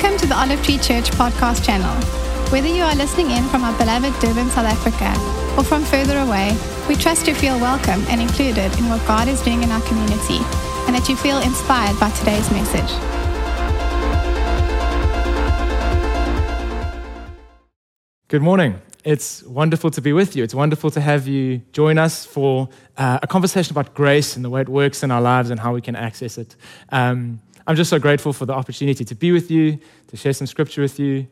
[0.00, 1.94] Welcome to the Olive Tree Church podcast channel.
[2.50, 5.12] Whether you are listening in from our beloved Durban, South Africa,
[5.58, 6.56] or from further away,
[6.88, 10.38] we trust you feel welcome and included in what God is doing in our community
[10.86, 12.90] and that you feel inspired by today's message.
[18.28, 18.80] Good morning.
[19.04, 20.42] It's wonderful to be with you.
[20.42, 24.50] It's wonderful to have you join us for uh, a conversation about grace and the
[24.50, 26.56] way it works in our lives and how we can access it.
[26.88, 29.78] Um, I'm just so grateful for the opportunity to be with you,
[30.08, 31.26] to share some scripture with you.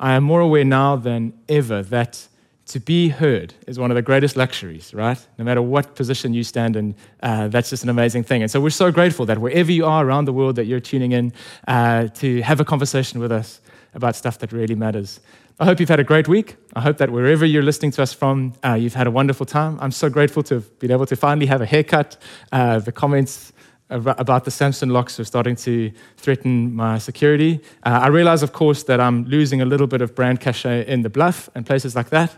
[0.00, 2.28] I am more aware now than ever that
[2.66, 5.18] to be heard is one of the greatest luxuries, right?
[5.36, 8.42] No matter what position you stand in, uh, that's just an amazing thing.
[8.42, 11.12] And so we're so grateful that wherever you are around the world, that you're tuning
[11.12, 11.32] in
[11.66, 13.60] uh, to have a conversation with us
[13.94, 15.20] about stuff that really matters.
[15.60, 16.56] I hope you've had a great week.
[16.74, 19.78] I hope that wherever you're listening to us from, uh, you've had a wonderful time.
[19.80, 22.16] I'm so grateful to have been able to finally have a haircut.
[22.50, 23.52] Uh, the comments
[23.92, 27.60] about the Samson locks are starting to threaten my security.
[27.84, 31.02] Uh, I realize, of course, that I'm losing a little bit of brand cachet in
[31.02, 32.36] the bluff and places like that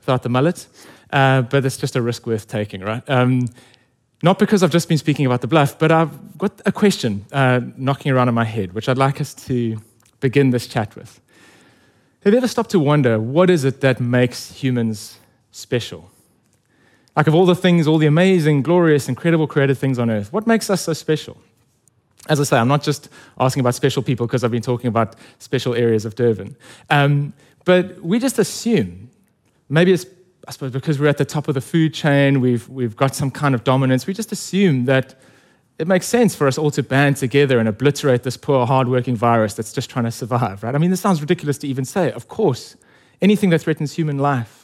[0.00, 0.66] without the mullet,
[1.12, 3.02] uh, but it's just a risk worth taking, right?
[3.08, 3.48] Um,
[4.22, 7.60] not because I've just been speaking about the bluff, but I've got a question uh,
[7.76, 9.78] knocking around in my head, which I'd like us to
[10.20, 11.20] begin this chat with.
[12.24, 15.18] Have you ever stopped to wonder what is it that makes humans
[15.52, 16.10] special?
[17.20, 20.46] Like, of all the things, all the amazing, glorious, incredible created things on earth, what
[20.46, 21.36] makes us so special?
[22.30, 25.16] As I say, I'm not just asking about special people because I've been talking about
[25.38, 26.56] special areas of Durban.
[26.88, 27.34] Um,
[27.66, 29.10] but we just assume,
[29.68, 30.06] maybe it's,
[30.48, 33.30] I suppose, because we're at the top of the food chain, we've, we've got some
[33.30, 35.20] kind of dominance, we just assume that
[35.78, 39.52] it makes sense for us all to band together and obliterate this poor, hardworking virus
[39.52, 40.74] that's just trying to survive, right?
[40.74, 42.12] I mean, this sounds ridiculous to even say.
[42.12, 42.76] Of course,
[43.20, 44.59] anything that threatens human life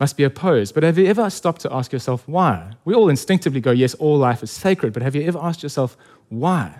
[0.00, 0.74] must be opposed.
[0.74, 2.72] But have you ever stopped to ask yourself why?
[2.84, 5.96] We all instinctively go, yes, all life is sacred, but have you ever asked yourself
[6.28, 6.74] why?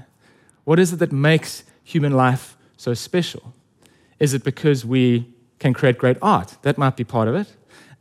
[0.64, 3.54] What is it that makes human life so special?
[4.18, 6.56] Is it because we can create great art?
[6.62, 7.48] That might be part of it.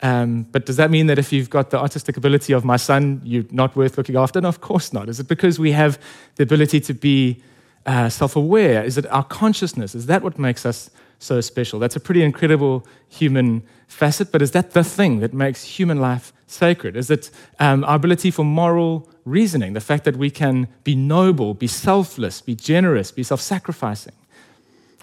[0.02, 3.22] Um, but does that mean that if you've got the artistic ability of my son,
[3.24, 4.42] you're not worth looking after?
[4.42, 5.08] No, of course not.
[5.08, 5.98] Is it because we have
[6.36, 7.42] the ability to be
[7.86, 8.84] uh, self aware?
[8.84, 9.96] Is it our consciousness?
[9.96, 10.90] Is that what makes us
[11.24, 11.80] so special?
[11.80, 16.34] That's a pretty incredible human facet, but is that the thing that makes human life
[16.48, 16.96] sacred?
[16.96, 17.30] Is it
[17.60, 22.42] um, our ability for moral reasoning, the fact that we can be noble, be selfless,
[22.42, 24.14] be generous, be self sacrificing?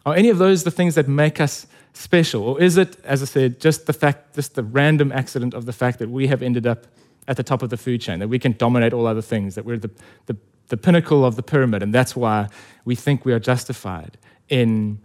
[0.07, 2.43] Are any of those the things that make us special?
[2.43, 5.73] Or is it, as I said, just the fact, just the random accident of the
[5.73, 6.87] fact that we have ended up
[7.29, 9.65] at the top of the food chain, that we can dominate all other things, that
[9.65, 9.91] we're the,
[10.27, 10.37] the,
[10.69, 12.49] the pinnacle of the pyramid, and that's why
[12.85, 14.17] we think we are justified
[14.49, 14.99] in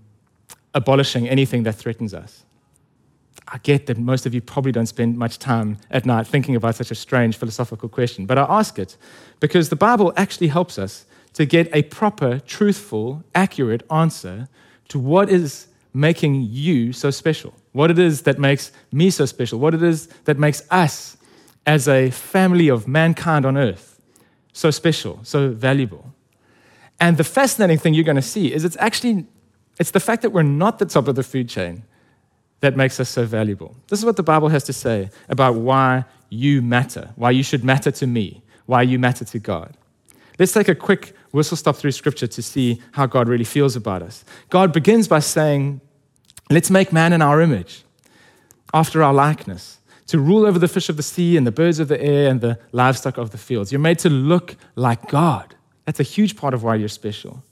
[0.76, 2.46] abolishing anything that threatens us?
[3.48, 6.76] I get that most of you probably don't spend much time at night thinking about
[6.76, 8.98] such a strange philosophical question, but I ask it
[9.40, 14.48] because the Bible actually helps us to get a proper, truthful, accurate answer
[14.90, 19.60] to what is making you so special, what it is that makes me so special,
[19.60, 21.18] what it is that makes us
[21.66, 23.96] as a family of mankind on earth
[24.56, 26.14] so special, so valuable.
[26.98, 29.26] And the fascinating thing you're going to see is it's actually
[29.80, 31.84] it's the fact that we're not the top of the food chain
[32.62, 33.76] that makes us so valuable.
[33.90, 37.64] This is what the Bible has to say about why you matter, why you should
[37.64, 39.78] matter to me, why you matter to God.
[40.40, 44.02] Let's take a quick whistle stop through scripture to see how God really feels about
[44.02, 44.26] us.
[44.50, 45.82] God begins by saying,
[46.50, 47.84] Let's make man in our image,
[48.74, 51.88] after our likeness, to rule over the fish of the sea and the birds of
[51.88, 53.72] the air and the livestock of the fields.
[53.72, 55.56] You're made to look like God.
[55.86, 57.44] That's a huge part of why you're special.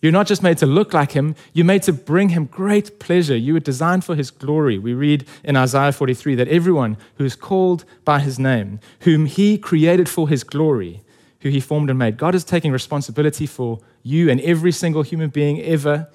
[0.00, 3.36] You're not just made to look like him, you're made to bring him great pleasure.
[3.36, 4.78] You were designed for his glory.
[4.78, 9.58] We read in Isaiah 43 that everyone who is called by his name, whom he
[9.58, 11.02] created for his glory,
[11.40, 15.30] who he formed and made, God is taking responsibility for you and every single human
[15.30, 16.08] being ever.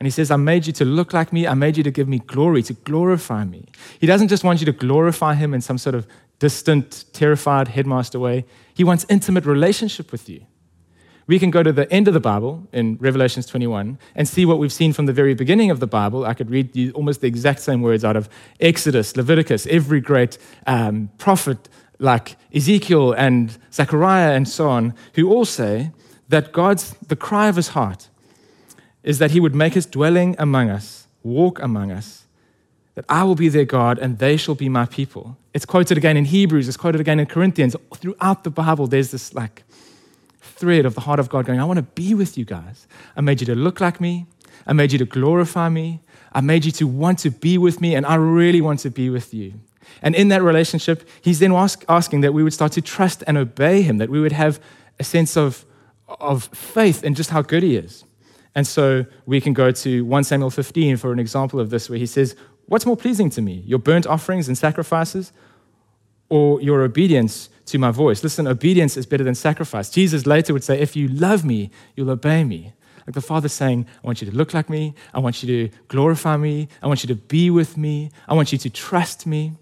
[0.00, 1.46] And he says, I made you to look like me.
[1.46, 3.66] I made you to give me glory, to glorify me.
[4.00, 6.06] He doesn't just want you to glorify him in some sort of
[6.40, 8.44] distant, terrified headmaster way.
[8.74, 10.46] He wants intimate relationship with you.
[11.30, 14.58] We can go to the end of the Bible in Revelations 21 and see what
[14.58, 16.26] we've seen from the very beginning of the Bible.
[16.26, 18.28] I could read almost the exact same words out of
[18.58, 21.68] Exodus, Leviticus, every great um, prophet
[22.00, 25.92] like Ezekiel and Zechariah and so on, who all say
[26.30, 28.08] that God's, the cry of his heart
[29.04, 32.26] is that he would make his dwelling among us, walk among us,
[32.96, 35.36] that I will be their God and they shall be my people.
[35.54, 37.76] It's quoted again in Hebrews, it's quoted again in Corinthians.
[37.94, 39.62] Throughout the Bible, there's this like
[40.40, 42.86] thread of the heart of God going, I want to be with you guys.
[43.16, 44.26] I made you to look like me.
[44.66, 46.00] I made you to glorify me.
[46.32, 49.10] I made you to want to be with me, and I really want to be
[49.10, 49.54] with you.
[50.02, 53.36] And in that relationship, he's then ask, asking that we would start to trust and
[53.36, 54.60] obey him, that we would have
[54.98, 55.64] a sense of,
[56.08, 58.04] of faith in just how good he is.
[58.54, 61.98] And so we can go to 1 Samuel 15 for an example of this, where
[61.98, 62.36] he says,
[62.66, 65.32] What's more pleasing to me, your burnt offerings and sacrifices,
[66.28, 68.22] or your obedience to my voice?
[68.22, 69.90] Listen, obedience is better than sacrifice.
[69.90, 72.72] Jesus later would say, If you love me, you'll obey me.
[73.06, 74.94] Like the Father's saying, I want you to look like me.
[75.14, 76.68] I want you to glorify me.
[76.82, 78.10] I want you to be with me.
[78.28, 79.54] I want you to trust me.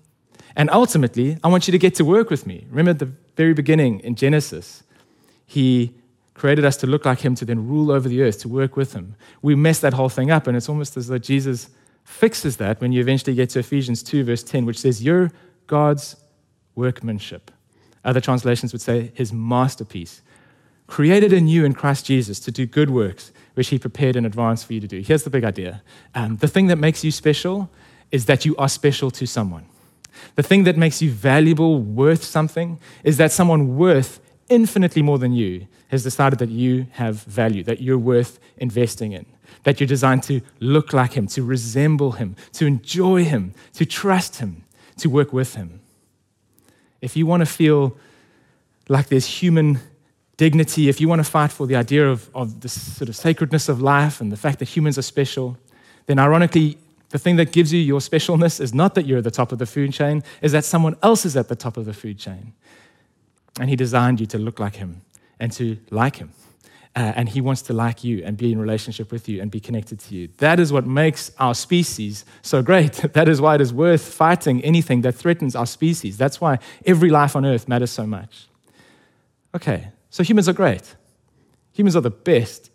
[0.56, 2.66] And ultimately, I want you to get to work with me.
[2.68, 4.82] Remember the very beginning in Genesis,
[5.46, 5.94] He
[6.34, 8.92] created us to look like Him, to then rule over the earth, to work with
[8.92, 9.14] Him.
[9.40, 11.70] We mess that whole thing up, and it's almost as though Jesus
[12.04, 15.30] fixes that when you eventually get to Ephesians 2, verse 10, which says, You're
[15.66, 16.16] God's
[16.74, 17.50] workmanship.
[18.04, 20.22] Other translations would say, His masterpiece,
[20.86, 24.72] created anew in Christ Jesus to do good works, which He prepared in advance for
[24.72, 25.00] you to do.
[25.00, 25.82] Here's the big idea
[26.14, 27.70] um, the thing that makes you special
[28.10, 29.66] is that you are special to someone.
[30.34, 35.32] The thing that makes you valuable, worth something, is that someone worth infinitely more than
[35.32, 39.26] you has decided that you have value, that you're worth investing in,
[39.64, 44.36] that you're designed to look like Him, to resemble Him, to enjoy Him, to trust
[44.36, 44.64] Him,
[44.98, 45.80] to work with Him.
[47.00, 47.96] If you want to feel
[48.88, 49.80] like there's human
[50.36, 53.68] dignity, if you want to fight for the idea of, of the sort of sacredness
[53.68, 55.56] of life and the fact that humans are special,
[56.06, 56.78] then ironically,
[57.10, 59.58] the thing that gives you your specialness is not that you're at the top of
[59.58, 62.52] the food chain, is that someone else is at the top of the food chain.
[63.60, 65.02] And he designed you to look like him
[65.40, 66.32] and to like him.
[66.96, 69.60] Uh, and he wants to like you and be in relationship with you and be
[69.60, 70.28] connected to you.
[70.38, 72.92] That is what makes our species so great.
[73.12, 76.16] that is why it is worth fighting anything that threatens our species.
[76.16, 78.48] That's why every life on earth matters so much.
[79.54, 80.96] Okay, so humans are great.
[81.72, 82.70] Humans are the best.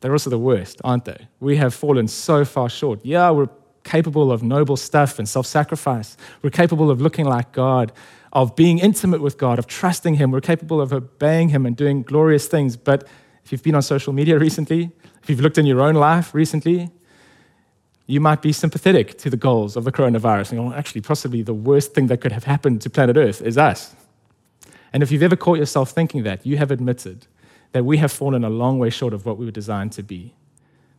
[0.00, 1.28] They're also the worst, aren't they?
[1.40, 3.04] We have fallen so far short.
[3.04, 3.48] Yeah, we're
[3.84, 6.16] capable of noble stuff and self sacrifice.
[6.42, 7.92] We're capable of looking like God,
[8.32, 10.30] of being intimate with God, of trusting Him.
[10.30, 12.76] We're capable of obeying Him and doing glorious things.
[12.76, 13.06] But
[13.48, 14.90] if you've been on social media recently,
[15.22, 16.90] if you've looked in your own life recently,
[18.06, 20.52] you might be sympathetic to the goals of the coronavirus.
[20.52, 23.96] And actually, possibly the worst thing that could have happened to planet Earth is us.
[24.92, 27.26] And if you've ever caught yourself thinking that, you have admitted
[27.72, 30.34] that we have fallen a long way short of what we were designed to be.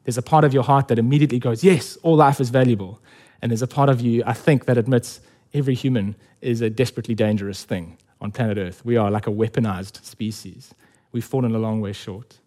[0.06, 3.00] There's a part of your heart that immediately goes, Yes, all life is valuable.
[3.44, 5.22] And there's a part of you, I think, that admits
[5.54, 8.84] every human is a desperately dangerous thing on planet Earth.
[8.84, 10.74] We are like a weaponized species.
[11.12, 12.39] We've fallen a long way short.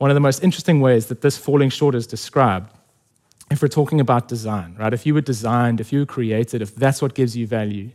[0.00, 2.72] One of the most interesting ways that this falling short is described,
[3.50, 4.94] if we're talking about design, right?
[4.94, 7.90] If you were designed, if you were created, if that's what gives you value,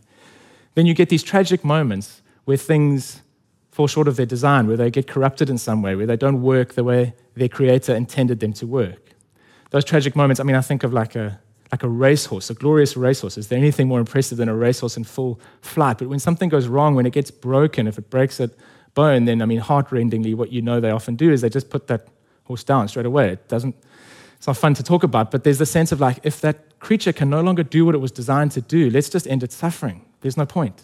[0.74, 3.22] then you get these tragic moments where things
[3.72, 6.42] fall short of their design, where they get corrupted in some way, where they don't
[6.42, 9.10] work the way their creator intended them to work.
[9.70, 11.40] Those tragic moments, I mean, I think of like a,
[11.72, 13.36] like a racehorse, a glorious racehorse.
[13.36, 15.98] Is there anything more impressive than a racehorse in full flight?
[15.98, 18.48] But when something goes wrong, when it gets broken, if it breaks a
[18.96, 21.86] bone, then, I mean, heart-rendingly, what you know they often do is they just put
[21.86, 22.08] that
[22.44, 23.30] horse down straight away.
[23.30, 23.76] It doesn't,
[24.36, 27.12] it's not fun to talk about, but there's the sense of like, if that creature
[27.12, 30.04] can no longer do what it was designed to do, let's just end its suffering.
[30.22, 30.82] There's no point.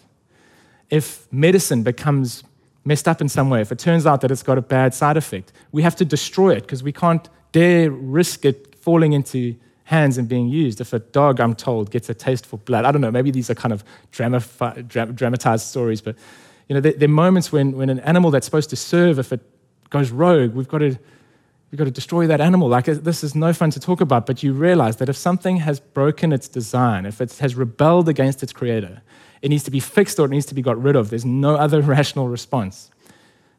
[0.89, 2.43] If medicine becomes
[2.85, 5.17] messed up in some way, if it turns out that it's got a bad side
[5.17, 9.55] effect, we have to destroy it because we can't dare risk it falling into
[9.85, 10.81] hands and being used.
[10.81, 13.49] If a dog, I'm told, gets a taste for blood, I don't know, maybe these
[13.49, 16.15] are kind of dramatized stories, but
[16.67, 19.33] you know, there, there, are moments when, when an animal that's supposed to serve, if
[19.33, 19.41] it
[19.89, 20.97] goes rogue, we've got to
[21.73, 22.67] we've got to destroy that animal.
[22.67, 25.57] Like uh, this is no fun to talk about, but you realize that if something
[25.57, 29.01] has broken its design, if it has rebelled against its creator,
[29.41, 31.09] it needs to be fixed or it needs to be got rid of.
[31.09, 32.91] There's no other rational response.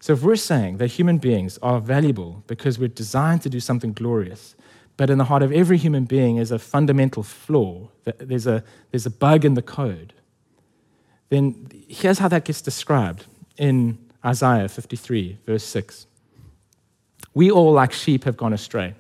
[0.00, 3.93] So if we're saying that human beings are valuable because we're designed to do something
[3.93, 4.55] glorious,
[4.97, 7.88] but in the heart of every human being is a fundamental flaw,
[8.19, 8.62] there's a,
[8.93, 10.12] there's a bug in the code,
[11.28, 13.26] then here's how that gets described
[13.57, 16.07] in Isaiah 53, verse 6.
[17.35, 18.95] We all, like sheep, have gone astray.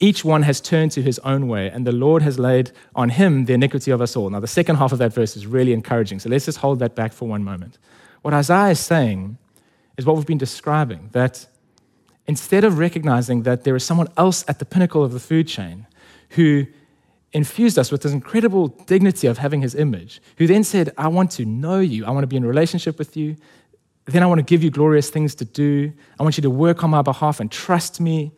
[0.00, 3.44] Each one has turned to his own way, and the Lord has laid on him
[3.44, 4.28] the iniquity of us all.
[4.28, 6.94] Now, the second half of that verse is really encouraging, so let's just hold that
[6.94, 7.78] back for one moment.
[8.22, 9.38] What Isaiah is saying
[9.96, 11.46] is what we've been describing that
[12.26, 15.86] instead of recognizing that there is someone else at the pinnacle of the food chain
[16.30, 16.66] who
[17.34, 21.32] infused us with this incredible dignity of having his image, who then said, I want
[21.32, 23.36] to know you, I want to be in relationship with you,
[24.06, 26.84] then I want to give you glorious things to do, I want you to work
[26.84, 28.32] on my behalf and trust me.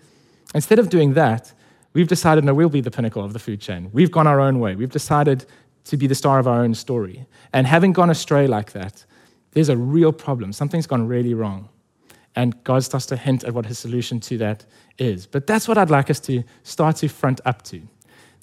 [0.54, 1.52] Instead of doing that,
[1.92, 3.90] we've decided, no, we'll be the pinnacle of the food chain.
[3.92, 4.76] We've gone our own way.
[4.76, 5.44] We've decided
[5.84, 7.26] to be the star of our own story.
[7.52, 9.04] And having gone astray like that,
[9.52, 10.52] there's a real problem.
[10.52, 11.68] Something's gone really wrong.
[12.34, 14.64] And God starts to hint at what his solution to that
[14.98, 15.26] is.
[15.26, 17.82] But that's what I'd like us to start to front up to.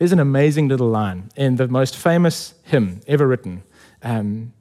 [0.04, 3.64] There's an amazing little line in the most famous hymn ever written.
[4.02, 4.52] Um,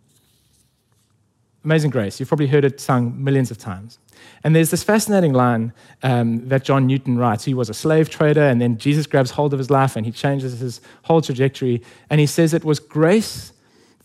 [1.64, 2.20] Amazing Grace.
[2.20, 3.98] You've probably heard it sung millions of times.
[4.44, 5.72] And there's this fascinating line
[6.04, 7.44] um, that John Newton writes.
[7.44, 10.12] He was a slave trader, and then Jesus grabs hold of his life and he
[10.12, 11.82] changes his whole trajectory.
[12.08, 13.52] And he says, It was grace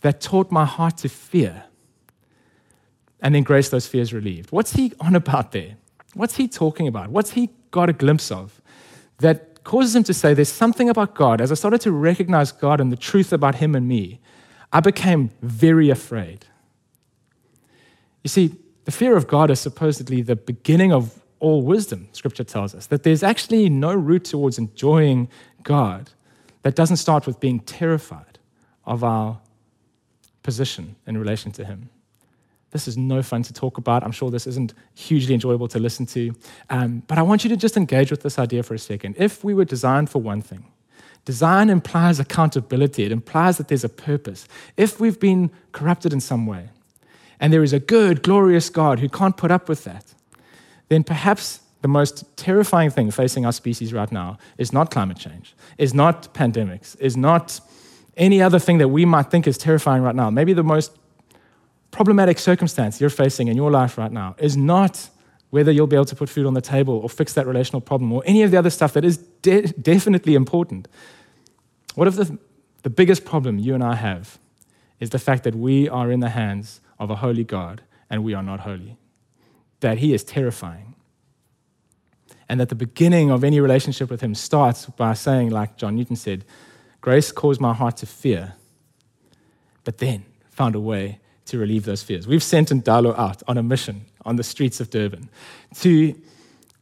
[0.00, 1.66] that taught my heart to fear.
[3.20, 4.50] And then grace, those fears relieved.
[4.50, 5.76] What's he on about there?
[6.14, 7.10] What's he talking about?
[7.10, 8.60] What's he got a glimpse of
[9.18, 11.42] that causes him to say, There's something about God.
[11.42, 14.18] As I started to recognize God and the truth about him and me,
[14.72, 16.46] I became very afraid.
[18.24, 18.56] You see,
[18.86, 23.02] the fear of God is supposedly the beginning of all wisdom, scripture tells us, that
[23.02, 25.28] there's actually no route towards enjoying
[25.62, 26.10] God
[26.62, 28.38] that doesn't start with being terrified
[28.86, 29.38] of our
[30.42, 31.90] position in relation to Him.
[32.70, 34.04] This is no fun to talk about.
[34.04, 36.34] I'm sure this isn't hugely enjoyable to listen to.
[36.68, 39.16] Um, but I want you to just engage with this idea for a second.
[39.18, 40.66] If we were designed for one thing,
[41.24, 44.46] design implies accountability, it implies that there's a purpose.
[44.76, 46.68] If we've been corrupted in some way,
[47.40, 50.04] and there is a good, glorious God who can't put up with that,
[50.88, 55.54] then perhaps the most terrifying thing facing our species right now is not climate change,
[55.78, 57.60] is not pandemics, is not
[58.16, 60.28] any other thing that we might think is terrifying right now.
[60.28, 60.98] Maybe the most
[61.90, 65.08] problematic circumstance you're facing in your life right now is not
[65.50, 68.12] whether you'll be able to put food on the table or fix that relational problem
[68.12, 70.86] or any of the other stuff that is de- definitely important.
[71.94, 72.38] What if the,
[72.82, 74.38] the biggest problem you and I have
[75.00, 78.34] is the fact that we are in the hands of a holy God and we
[78.34, 78.98] are not holy.
[79.80, 80.94] That He is terrifying.
[82.48, 86.16] And that the beginning of any relationship with Him starts by saying, like John Newton
[86.16, 86.44] said,
[87.00, 88.54] grace caused my heart to fear,
[89.84, 92.26] but then found a way to relieve those fears.
[92.26, 95.28] We've sent Ndalo out on a mission on the streets of Durban
[95.80, 96.14] to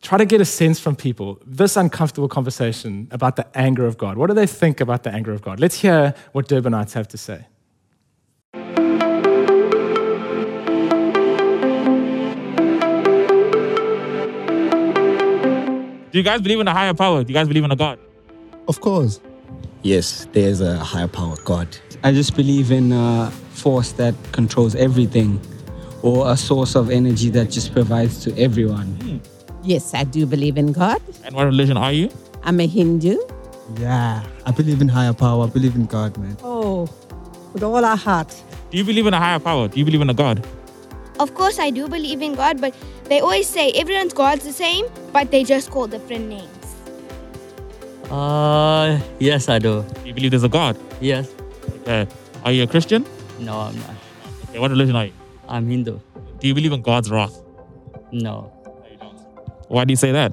[0.02, 4.16] try to get a sense from people this uncomfortable conversation about the anger of God.
[4.18, 5.58] What do they think about the anger of God?
[5.60, 7.46] Let's hear what Durbanites have to say.
[16.10, 17.22] Do you guys believe in a higher power?
[17.22, 17.98] Do you guys believe in a God?
[18.68, 19.20] Of course.
[19.86, 21.68] Yes, there's a higher power, God.
[22.02, 25.40] I just believe in a force that controls everything
[26.02, 28.88] or a source of energy that just provides to everyone.
[28.96, 29.18] Hmm.
[29.62, 31.00] Yes, I do believe in God.
[31.24, 32.10] And what religion are you?
[32.42, 33.16] I'm a Hindu.
[33.78, 35.44] Yeah, I believe in higher power.
[35.44, 36.36] I believe in God, man.
[36.42, 36.90] Oh,
[37.52, 38.34] with all our heart.
[38.72, 39.68] Do you believe in a higher power?
[39.68, 40.44] Do you believe in a God?
[41.20, 42.74] Of course, I do believe in God, but
[43.04, 46.55] they always say everyone's God's the same, but they just call different names.
[48.10, 49.82] Uh, yes, I do.
[49.82, 50.78] Do you believe there's a God?
[51.00, 51.28] Yes.
[51.82, 52.06] Okay.
[52.44, 53.04] Are you a Christian?
[53.40, 53.90] No, I'm not.
[54.48, 54.58] Okay.
[54.58, 55.12] What religion are you?
[55.48, 55.98] I'm Hindu.
[56.40, 57.42] Do you believe in God's wrath?
[58.12, 58.52] No.
[59.68, 60.32] Why do you say that?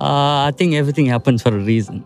[0.00, 2.04] Uh, I think everything happens for a reason.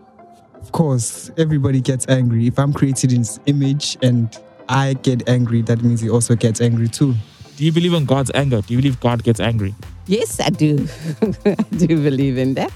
[0.55, 2.47] Of course, everybody gets angry.
[2.47, 4.37] If I'm created in his image and
[4.67, 7.15] I get angry, that means he also gets angry too.
[7.55, 8.61] Do you believe in God's anger?
[8.61, 9.73] Do you believe God gets angry?
[10.05, 10.87] Yes, I do.
[11.45, 12.73] I do believe in that.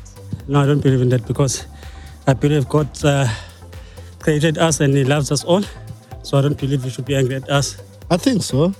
[0.48, 1.66] No, I don't believe in that because
[2.28, 3.28] I believe God uh,
[4.20, 5.64] created us and He loves us all.
[6.24, 7.82] So I don't believe He should be angry at us.
[8.10, 8.74] I think so.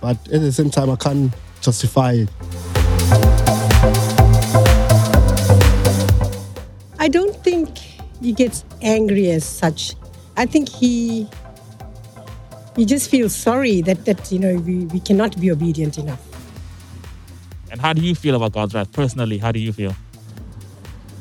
[0.00, 2.28] But at the same time, I can't justify it.
[6.98, 7.78] I don't think
[8.20, 9.94] he gets angry as such.
[10.36, 11.28] I think he
[12.76, 16.20] he just feels sorry that that you know we, we cannot be obedient enough.
[17.70, 18.92] And how do you feel about God's wrath?
[18.92, 19.94] Personally, how do you feel?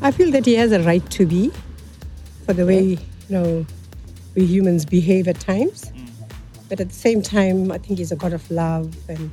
[0.01, 1.51] I feel that he has a right to be
[2.45, 2.99] for the way you
[3.29, 3.65] know
[4.35, 5.85] we humans behave at times.
[5.85, 6.09] Mm.
[6.69, 9.31] But at the same time, I think he's a God of love and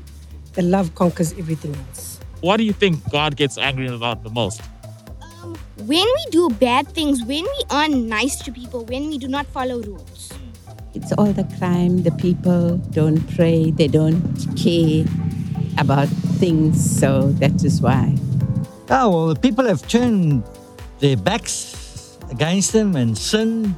[0.55, 2.21] the love conquers everything else.
[2.41, 4.61] What do you think God gets angry about the most?
[5.23, 9.29] Um, when we do bad things, when we aren't nice to people, when we do
[9.29, 10.31] not follow rules.
[10.31, 10.53] Mm.
[10.95, 12.03] It's all the crime.
[12.03, 13.71] The people don't pray.
[13.71, 14.21] They don't
[14.57, 15.07] care
[15.79, 16.99] about things.
[17.01, 18.17] So that is why.
[18.91, 20.43] Oh, well, the people have turned
[20.99, 23.75] their backs against him and sinned,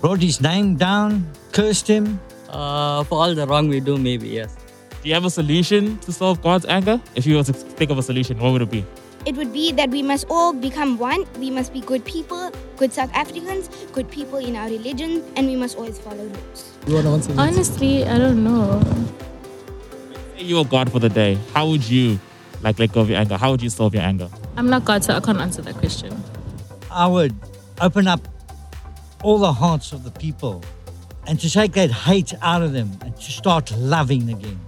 [0.00, 2.20] brought his name down, cursed him.
[2.48, 4.56] Uh, for all the wrong we do, maybe, yes.
[5.02, 7.00] Do you have a solution to solve God's anger?
[7.14, 8.84] If you were to think of a solution, what would it be?
[9.26, 11.26] It would be that we must all become one.
[11.38, 15.56] We must be good people, good South Africans, good people in our religion, and we
[15.56, 16.72] must always follow rules.
[16.86, 17.34] You want to answer?
[17.36, 18.80] Honestly, I don't know.
[20.36, 21.38] Say you were God for the day.
[21.52, 22.18] How would you
[22.62, 23.36] like let go of your anger?
[23.36, 24.28] How would you solve your anger?
[24.56, 26.22] I'm not God, so I can't answer that question.
[26.90, 27.34] I would
[27.80, 28.26] open up
[29.22, 30.62] all the hearts of the people
[31.26, 34.58] and to take that hate out of them and to start loving again.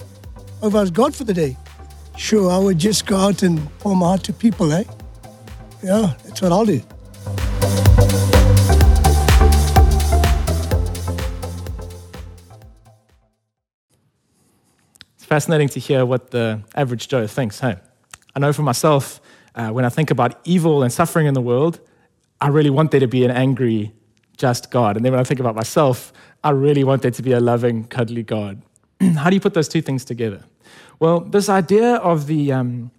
[0.63, 1.57] If I was God for the day,
[2.17, 4.85] sure, I would just go out and pour my heart to people, eh?
[5.83, 6.83] Yeah, that's what I'll do.
[15.31, 17.61] Fascinating to hear what the average Joe thinks.
[17.61, 17.77] Hey,
[18.35, 19.21] I know for myself,
[19.55, 21.79] uh, when I think about evil and suffering in the world,
[22.41, 23.93] I really want there to be an angry,
[24.37, 24.97] just God.
[24.97, 27.85] And then when I think about myself, I really want there to be a loving,
[27.85, 28.61] cuddly God.
[29.01, 30.43] How do you put those two things together?
[30.99, 32.91] Well, this idea of the, um,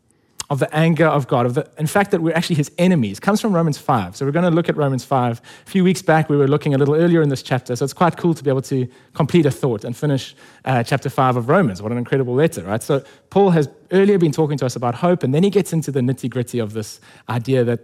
[0.51, 3.39] of the anger of God, of the, in fact, that we're actually his enemies, comes
[3.39, 4.17] from Romans 5.
[4.17, 5.39] So we're going to look at Romans 5.
[5.39, 7.93] A few weeks back, we were looking a little earlier in this chapter, so it's
[7.93, 11.48] quite cool to be able to complete a thought and finish uh, chapter 5 of
[11.48, 11.81] Romans.
[11.81, 12.84] What an incredible letter, right?
[12.84, 15.89] So Paul has earlier been talking to us about hope, and then he gets into
[15.89, 17.79] the nitty gritty of this idea that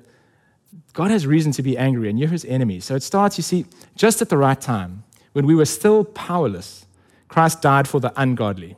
[0.91, 2.81] God has reason to be angry, and you're his enemy.
[2.81, 6.85] So it starts, you see, just at the right time, when we were still powerless,
[7.29, 8.75] Christ died for the ungodly.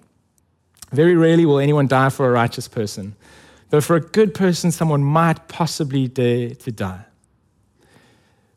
[0.91, 3.15] Very rarely will anyone die for a righteous person,
[3.69, 7.05] though for a good person, someone might possibly dare to die.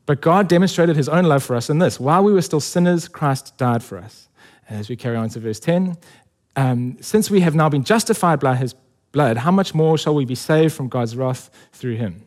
[0.07, 3.09] But God demonstrated his own love for us in this while we were still sinners,
[3.09, 4.28] Christ died for us.
[4.69, 5.97] And as we carry on to verse 10,
[6.57, 8.75] um, since we have now been justified by his
[9.12, 12.25] blood, how much more shall we be saved from God's wrath through him?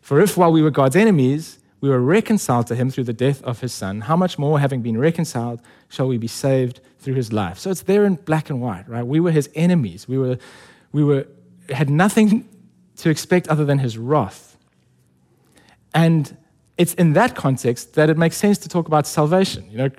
[0.00, 3.42] For if while we were God's enemies, we were reconciled to him through the death
[3.42, 7.32] of his son, how much more, having been reconciled, shall we be saved through his
[7.32, 7.58] life?
[7.58, 9.06] So it's there in black and white, right?
[9.06, 10.08] We were his enemies.
[10.08, 10.38] We were,
[10.92, 11.26] we were,
[11.70, 12.48] had nothing
[12.96, 14.56] to expect other than his wrath.
[15.94, 16.36] And
[16.76, 19.70] it's in that context that it makes sense to talk about salvation.
[19.70, 19.90] You know,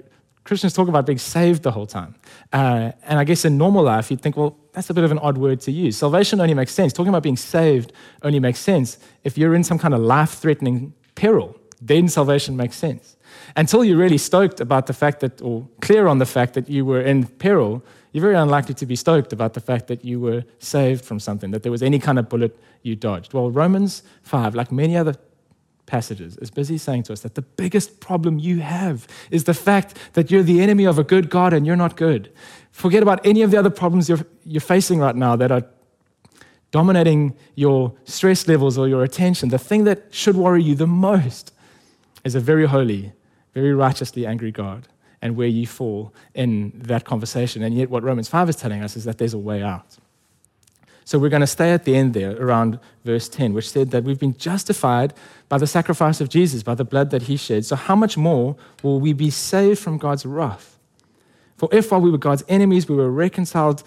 [0.44, 2.16] Christians talk about being saved the whole time.
[2.54, 5.20] Uh, and I guess in normal life, you'd think, well, that's a bit of an
[5.20, 5.98] odd word to use.
[5.98, 6.94] Salvation only makes sense.
[6.94, 10.94] Talking about being saved only makes sense if you're in some kind of life threatening
[11.16, 11.58] peril.
[11.82, 13.18] Then salvation makes sense.
[13.56, 16.86] Until you're really stoked about the fact that, or clear on the fact that you
[16.86, 17.84] were in peril,
[18.16, 21.52] you're very unlikely to be stoked about the fact that you were saved from something,
[21.52, 23.34] that there was any kind of bullet you dodged.
[23.34, 25.16] Well, Romans 5, like many other
[25.86, 29.98] passages, is busy saying to us that the biggest problem you have is the fact
[30.14, 32.32] that you're the enemy of a good God and you're not good.
[32.72, 35.66] Forget about any of the other problems you're, you're facing right now that are
[36.72, 39.50] dominating your stress levels or your attention.
[39.50, 41.54] The thing that should worry you the most
[42.24, 43.12] is a very holy,
[43.54, 44.88] very righteously angry God
[45.26, 47.64] and where you fall in that conversation.
[47.64, 49.98] And yet, what Romans 5 is telling us is that there's a way out.
[51.04, 54.04] So we're going to stay at the end there around verse 10, which said that
[54.04, 55.16] we've been justified
[55.50, 57.66] by the sacrifice of Jesus, by the blood that he shed.
[57.66, 60.78] So, how much more will we be saved from God's wrath?
[61.58, 63.82] For if while we were God's enemies, we were reconciled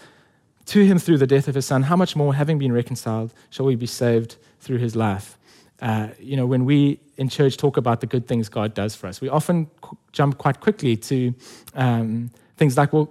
[0.66, 3.66] to him through the death of his son, how much more, having been reconciled, shall
[3.66, 5.37] we be saved through his life?
[5.80, 9.06] Uh, you know, when we in church talk about the good things God does for
[9.06, 11.34] us, we often qu- jump quite quickly to
[11.74, 13.08] um, things like, well,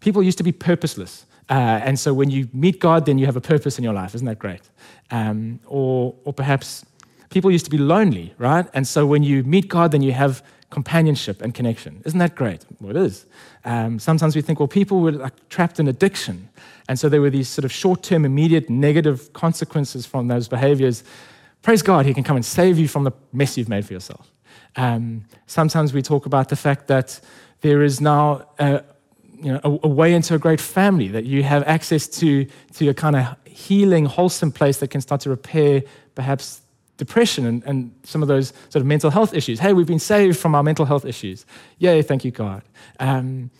[0.00, 1.26] people used to be purposeless.
[1.48, 4.14] Uh, and so when you meet God, then you have a purpose in your life.
[4.14, 4.62] Isn't that great?
[5.10, 6.84] Um, or, or perhaps
[7.30, 8.66] people used to be lonely, right?
[8.72, 12.02] And so when you meet God, then you have companionship and connection.
[12.04, 12.64] Isn't that great?
[12.80, 13.26] Well, it is.
[13.64, 16.48] Um, sometimes we think, well, people were like trapped in addiction.
[16.88, 21.04] And so there were these sort of short term, immediate negative consequences from those behaviors.
[21.66, 24.30] Praise God, He can come and save you from the mess you've made for yourself.
[24.76, 27.20] Um, sometimes we talk about the fact that
[27.60, 28.84] there is now a,
[29.42, 32.88] you know, a, a, way into a great family, that you have access to, to
[32.90, 35.82] a kind of healing, wholesome place that can start to repair
[36.14, 36.60] perhaps
[36.98, 39.58] depression and, and some of those sort of mental health issues.
[39.58, 41.46] Hey, we've been saved from our mental health issues.
[41.78, 42.62] Yay, thank you, God.
[43.00, 43.50] Um,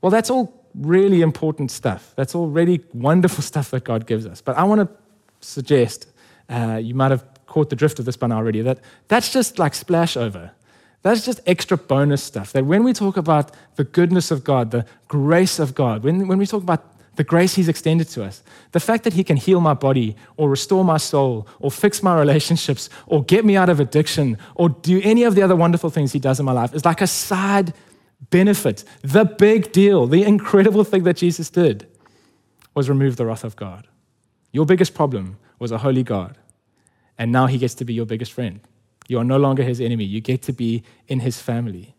[0.00, 2.12] well, that's all really important stuff.
[2.16, 4.40] That's all really wonderful stuff that God gives us.
[4.40, 4.88] But I want to
[5.46, 6.08] suggest,
[6.48, 7.24] uh, you might have
[7.56, 10.50] caught the drift of this by now already, that that's just like splash over.
[11.00, 12.52] That's just extra bonus stuff.
[12.52, 16.36] That when we talk about the goodness of God, the grace of God, when, when
[16.36, 18.42] we talk about the grace He's extended to us,
[18.72, 22.14] the fact that He can heal my body or restore my soul or fix my
[22.24, 26.12] relationships or get me out of addiction or do any of the other wonderful things
[26.12, 27.72] He does in my life is like a side
[28.28, 28.84] benefit.
[29.00, 31.86] The big deal, the incredible thing that Jesus did
[32.74, 33.88] was remove the wrath of God.
[34.52, 36.36] Your biggest problem was a holy God,
[37.18, 38.60] and now He gets to be your biggest friend.
[39.08, 41.94] You are no longer His enemy, you get to be in His family.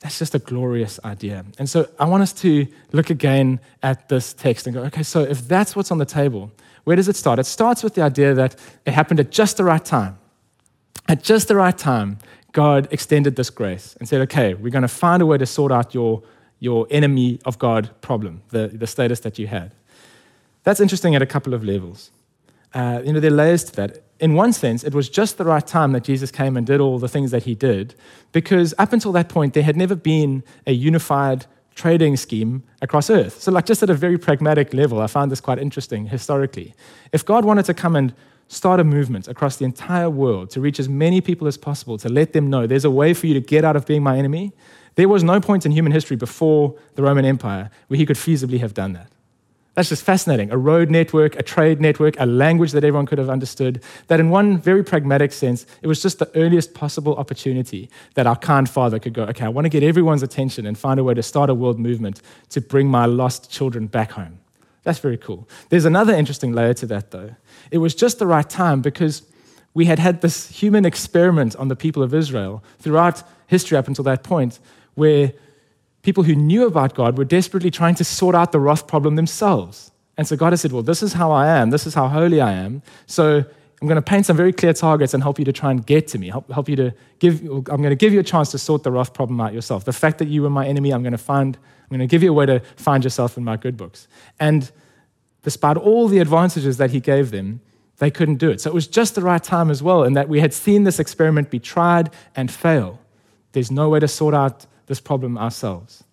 [0.00, 1.44] That's just a glorious idea.
[1.58, 5.22] And so I want us to look again at this text and go, okay, so
[5.22, 6.52] if that's what's on the table,
[6.84, 7.38] where does it start?
[7.38, 8.54] It starts with the idea that
[8.86, 10.16] it happened at just the right time.
[11.08, 12.18] At just the right time,
[12.52, 15.72] God extended this grace and said, okay, we're going to find a way to sort
[15.72, 16.22] out your,
[16.60, 19.72] your enemy of God problem, the, the status that you had.
[20.62, 22.10] That's interesting at a couple of levels.
[22.74, 25.44] Uh, you know, there are layers to that in one sense, it was just the
[25.44, 27.94] right time that Jesus came and did all the things that he did,
[28.32, 33.40] because up until that point, there had never been a unified trading scheme across earth.
[33.40, 36.74] So, like, just at a very pragmatic level, I found this quite interesting historically.
[37.12, 38.12] If God wanted to come and
[38.48, 42.08] start a movement across the entire world to reach as many people as possible, to
[42.08, 44.52] let them know there's a way for you to get out of being my enemy,
[44.96, 48.58] there was no point in human history before the Roman Empire where he could feasibly
[48.58, 49.12] have done that.
[49.78, 50.50] That's just fascinating.
[50.50, 53.80] A road network, a trade network, a language that everyone could have understood.
[54.08, 58.34] That, in one very pragmatic sense, it was just the earliest possible opportunity that our
[58.34, 61.14] kind father could go, okay, I want to get everyone's attention and find a way
[61.14, 64.40] to start a world movement to bring my lost children back home.
[64.82, 65.48] That's very cool.
[65.68, 67.36] There's another interesting layer to that, though.
[67.70, 69.22] It was just the right time because
[69.74, 74.02] we had had this human experiment on the people of Israel throughout history up until
[74.02, 74.58] that point,
[74.96, 75.34] where
[76.02, 79.90] people who knew about God were desperately trying to sort out the wrath problem themselves.
[80.16, 82.40] And so God has said, Well, this is how I am, this is how holy
[82.40, 82.82] I am.
[83.06, 83.44] So
[83.80, 86.08] I'm going to paint some very clear targets and help you to try and get
[86.08, 88.58] to me, help, help you to give, I'm going to give you a chance to
[88.58, 89.84] sort the wrath problem out yourself.
[89.84, 92.22] The fact that you were my enemy, I'm going to find, I'm going to give
[92.24, 94.08] you a way to find yourself in my good books.
[94.40, 94.68] And
[95.42, 97.60] despite all the advantages that he gave them,
[97.98, 98.60] they couldn't do it.
[98.60, 100.98] So it was just the right time as well, in that we had seen this
[100.98, 102.98] experiment be tried and fail.
[103.58, 106.04] There's no way to sort out this problem ourselves.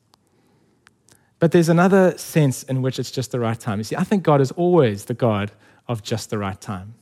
[1.38, 3.78] But there's another sense in which it's just the right time.
[3.78, 5.52] You see, I think God is always the God
[5.88, 6.96] of just the right time.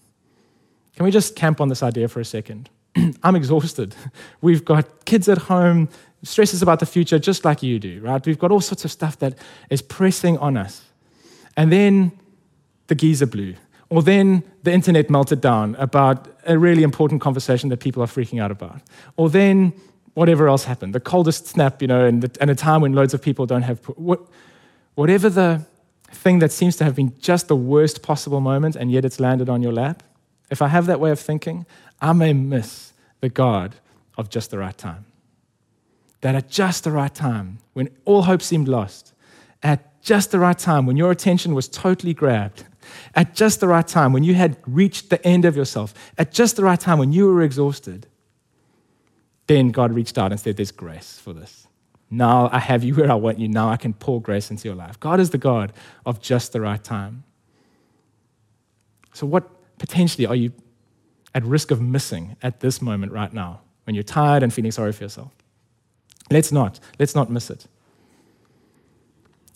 [0.97, 2.69] Can we just camp on this idea for a second?
[3.23, 3.95] I'm exhausted.
[4.41, 5.87] We've got kids at home,
[6.23, 8.25] stresses about the future, just like you do, right?
[8.25, 9.37] We've got all sorts of stuff that
[9.69, 10.83] is pressing on us.
[11.55, 12.11] And then
[12.87, 13.55] the geyser blew,
[13.89, 18.41] or then the internet melted down about a really important conversation that people are freaking
[18.41, 18.81] out about,
[19.15, 19.71] or then
[20.13, 23.13] whatever else happened, the coldest snap, you know, and, the, and a time when loads
[23.13, 24.21] of people don't have, what,
[24.95, 25.65] whatever the
[26.11, 29.49] thing that seems to have been just the worst possible moment and yet it's landed
[29.49, 30.03] on your lap,
[30.51, 31.65] if I have that way of thinking,
[32.01, 33.75] I may miss the God
[34.17, 35.05] of just the right time.
[36.21, 39.13] That at just the right time, when all hope seemed lost,
[39.63, 42.65] at just the right time, when your attention was totally grabbed,
[43.15, 46.55] at just the right time, when you had reached the end of yourself, at just
[46.55, 48.07] the right time, when you were exhausted,
[49.47, 51.67] then God reached out and said, There's grace for this.
[52.09, 53.47] Now I have you where I want you.
[53.47, 54.99] Now I can pour grace into your life.
[54.99, 55.73] God is the God
[56.05, 57.23] of just the right time.
[59.13, 60.51] So, what potentially are you
[61.33, 64.91] at risk of missing at this moment right now when you're tired and feeling sorry
[64.91, 65.31] for yourself?
[66.29, 66.79] Let's not.
[66.99, 67.65] Let's not miss it.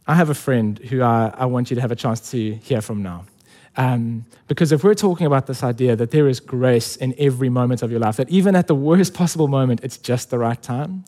[0.08, 2.82] I have a friend who I, I want you to have a chance to hear
[2.82, 3.26] from now.
[3.78, 7.84] Um, because if we're talking about this idea that there is grace in every moment
[7.84, 11.06] of your life, that even at the worst possible moment, it's just the right time,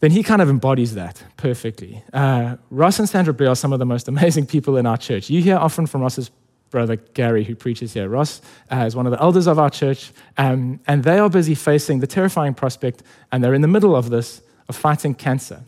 [0.00, 2.04] then he kind of embodies that perfectly.
[2.12, 5.30] Uh, Ross and Sandra Blair are some of the most amazing people in our church.
[5.30, 6.30] You hear often from Ross's
[6.70, 8.08] brother Gary, who preaches here.
[8.08, 11.54] Ross uh, is one of the elders of our church, um, and they are busy
[11.54, 15.62] facing the terrifying prospect, and they're in the middle of this, of fighting cancer.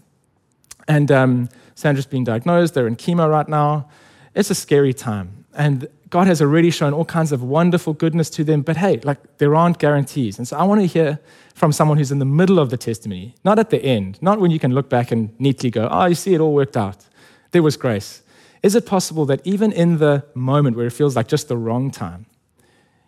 [0.86, 3.88] And um, Sandra's being diagnosed, they're in chemo right now.
[4.34, 5.39] It's a scary time.
[5.54, 9.38] And God has already shown all kinds of wonderful goodness to them, but hey, like
[9.38, 10.38] there aren't guarantees.
[10.38, 11.18] And so I want to hear
[11.54, 14.50] from someone who's in the middle of the testimony, not at the end, not when
[14.50, 17.06] you can look back and neatly go, oh, you see, it all worked out.
[17.50, 18.22] There was grace.
[18.62, 21.90] Is it possible that even in the moment where it feels like just the wrong
[21.90, 22.26] time,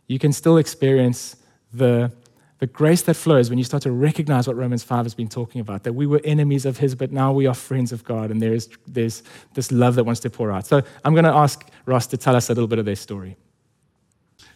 [0.06, 1.36] you can still experience
[1.72, 2.12] the
[2.62, 5.60] the grace that flows when you start to recognize what Romans 5 has been talking
[5.60, 8.40] about, that we were enemies of his, but now we are friends of God, and
[8.40, 10.64] there is there's this love that wants to pour out.
[10.64, 13.36] So I'm going to ask Ross to tell us a little bit of their story.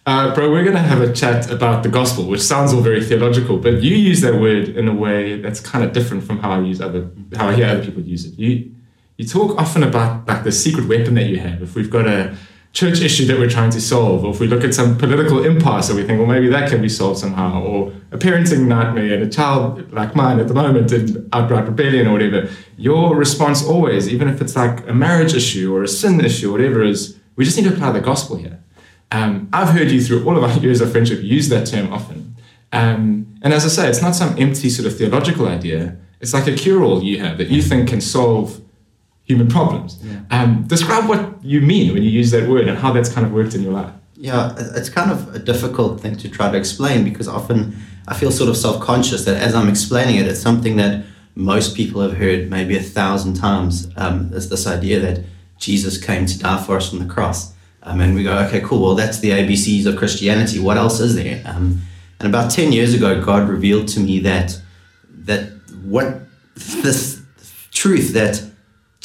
[0.06, 3.02] Uh, bro, we're going to have a chat about the gospel, which sounds all very
[3.02, 6.52] theological, but you use that word in a way that's kind of different from how
[6.52, 8.38] I use other, how I hear other people use it.
[8.38, 8.72] You,
[9.16, 11.60] you talk often about like the secret weapon that you have.
[11.60, 12.36] If we've got a
[12.76, 15.88] church issue that we're trying to solve, or if we look at some political impasse
[15.88, 19.22] and we think, well, maybe that can be solved somehow, or a parenting nightmare and
[19.22, 24.12] a child like mine at the moment in outright rebellion or whatever, your response always,
[24.12, 27.46] even if it's like a marriage issue or a sin issue, or whatever is, we
[27.46, 28.62] just need to apply the gospel here.
[29.10, 32.36] Um, I've heard you through all of our years of friendship use that term often.
[32.72, 35.96] Um, and as I say, it's not some empty sort of theological idea.
[36.20, 38.60] It's like a cure all you have that you think can solve
[39.26, 39.98] human problems.
[40.02, 40.20] Yeah.
[40.30, 43.32] Um, describe what you mean when you use that word and how that's kind of
[43.32, 43.92] worked in your life.
[44.14, 47.76] Yeah, it's kind of a difficult thing to try to explain because often
[48.08, 51.76] I feel sort of self conscious that as I'm explaining it, it's something that most
[51.76, 53.90] people have heard maybe a thousand times.
[53.96, 55.22] Um, is this idea that
[55.58, 57.54] Jesus came to die for us on the cross.
[57.82, 58.82] Um, and we go, okay, cool.
[58.82, 60.58] Well, that's the ABCs of Christianity.
[60.58, 61.42] What else is there?
[61.46, 61.82] Um,
[62.18, 64.60] and about 10 years ago, God revealed to me that,
[65.08, 65.52] that
[65.84, 66.22] what
[66.54, 67.22] this
[67.70, 68.42] truth that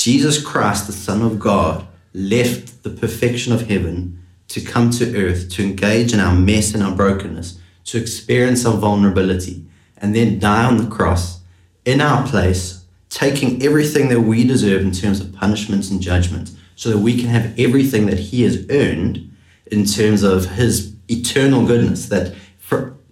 [0.01, 5.51] Jesus Christ, the Son of God, left the perfection of heaven to come to earth,
[5.51, 9.63] to engage in our mess and our brokenness, to experience our vulnerability,
[9.97, 11.41] and then die on the cross
[11.85, 16.89] in our place, taking everything that we deserve in terms of punishments and judgment, so
[16.89, 19.31] that we can have everything that He has earned
[19.67, 22.33] in terms of His eternal goodness that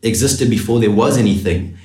[0.02, 1.78] existed before there was anything.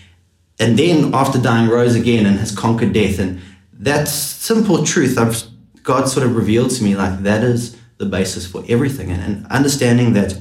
[0.58, 3.18] And then after dying, rose again and has conquered death.
[3.18, 3.42] And
[3.78, 5.42] that simple truth, I've
[5.82, 9.10] God sort of revealed to me like that is the basis for everything.
[9.10, 10.36] And, and understanding that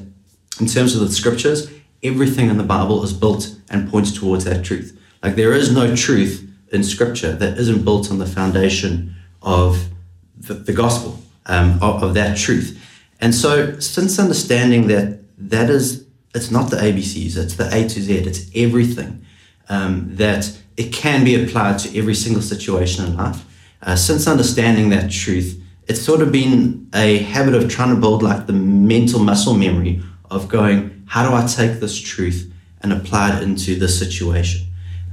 [0.60, 1.70] in terms of the scriptures,
[2.02, 4.98] everything in the Bible is built and points towards that truth.
[5.22, 9.90] Like there is no truth in scripture that isn't built on the foundation of
[10.38, 12.80] the, the gospel, um, of, of that truth.
[13.20, 18.02] And so, since understanding that that is, it's not the ABCs, it's the A to
[18.02, 19.26] Z, it's everything,
[19.74, 23.44] um, that it can be applied to every single situation in life.
[23.82, 28.22] Uh, since understanding that truth, it's sort of been a habit of trying to build
[28.24, 33.38] like the mental muscle memory of going, how do I take this truth and apply
[33.38, 34.68] it into this situation?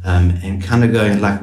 [0.05, 1.41] Um, and kind of going like,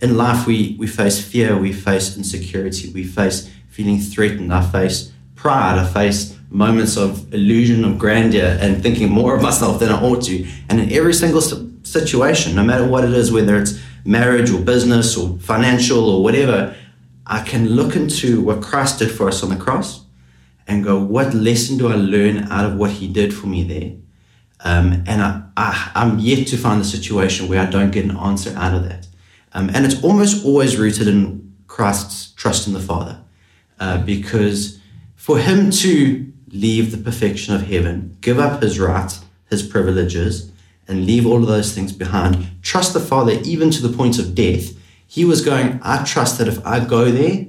[0.00, 5.12] in life, we, we face fear, we face insecurity, we face feeling threatened, I face
[5.36, 10.02] pride, I face moments of illusion of grandeur and thinking more of myself than I
[10.02, 10.46] ought to.
[10.68, 11.40] And in every single
[11.94, 16.74] situation, no matter what it is, whether it's marriage or business or financial or whatever,
[17.26, 20.04] I can look into what Christ did for us on the cross
[20.66, 23.92] and go, what lesson do I learn out of what he did for me there?
[24.60, 28.16] Um, and I, I, I'm yet to find the situation where I don't get an
[28.16, 29.06] answer out of that.
[29.52, 33.20] Um, and it's almost always rooted in Christ's trust in the Father.
[33.78, 34.80] Uh, because
[35.16, 40.50] for him to leave the perfection of heaven, give up his rights, his privileges,
[40.86, 44.34] and leave all of those things behind, trust the Father even to the point of
[44.34, 44.72] death,
[45.06, 47.46] he was going, I trust that if I go there,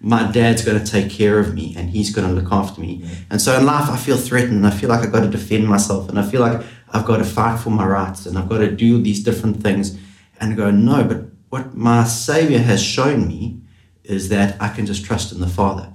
[0.00, 3.04] my dad's going to take care of me and he's going to look after me.
[3.30, 5.66] And so in life, I feel threatened and I feel like I've got to defend
[5.66, 8.58] myself and I feel like I've got to fight for my rights and I've got
[8.58, 9.98] to do these different things
[10.40, 13.60] and go, no, but what my Savior has shown me
[14.04, 15.92] is that I can just trust in the Father.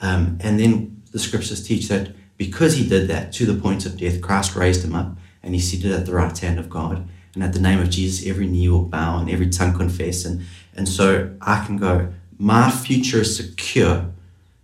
[0.00, 3.96] Um, and then the scriptures teach that because he did that to the point of
[3.96, 5.16] death, Christ raised him up
[5.48, 7.08] and he seated at the right hand of God.
[7.32, 10.26] And at the name of Jesus, every knee will bow and every tongue confess.
[10.26, 10.44] And,
[10.76, 14.12] and so I can go, my future is secure,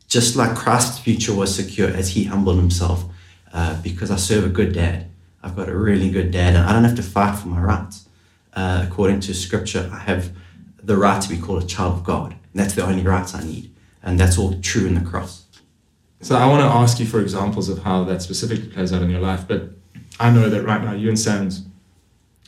[0.09, 3.07] just like Christ's future was secure as he humbled himself,
[3.55, 5.07] uh, because I serve a good dad.
[5.43, 8.07] I've got a really good dad, and I don't have to fight for my rights.
[8.53, 10.33] Uh, according to scripture, I have
[10.83, 12.33] the right to be called a child of God.
[12.33, 13.75] And that's the only rights I need.
[14.03, 15.47] And that's all true in the cross.
[16.21, 19.09] So I want to ask you for examples of how that specifically plays out in
[19.09, 19.49] your life.
[19.49, 19.71] But
[20.21, 21.67] I know that right now you and Sam's